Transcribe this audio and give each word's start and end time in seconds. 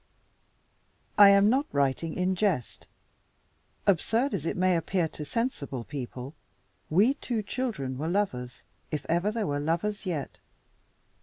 I 1.15 1.29
am 1.29 1.47
not 1.47 1.67
writing 1.71 2.15
in 2.15 2.33
jest. 2.33 2.87
Absurd 3.85 4.33
as 4.33 4.47
it 4.47 4.57
may 4.57 4.75
appear 4.75 5.07
to 5.09 5.23
"sensible 5.23 5.83
people," 5.83 6.33
we 6.89 7.13
two 7.13 7.43
children 7.43 7.99
were 7.99 8.07
lovers, 8.07 8.63
if 8.89 9.05
ever 9.07 9.29
there 9.29 9.45
were 9.45 9.59
lovers 9.59 10.07
yet. 10.07 10.39